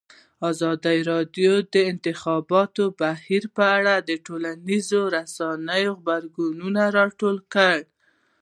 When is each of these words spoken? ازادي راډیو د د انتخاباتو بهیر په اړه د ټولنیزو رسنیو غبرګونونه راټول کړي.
ازادي 0.51 0.97
راډیو 1.11 1.53
د 1.63 1.65
د 1.73 1.75
انتخاباتو 1.91 2.83
بهیر 2.99 3.43
په 3.55 3.63
اړه 3.77 3.93
د 4.09 4.11
ټولنیزو 4.25 5.01
رسنیو 5.15 5.91
غبرګونونه 5.99 6.81
راټول 6.97 7.37
کړي. 7.53 7.81